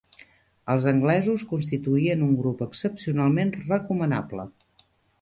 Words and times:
Els 0.73 0.87
anglesos 0.91 1.43
constituïen 1.51 2.25
un 2.31 2.33
grup 2.41 2.65
excepcionalment 2.69 3.55
recomanable 3.71 4.53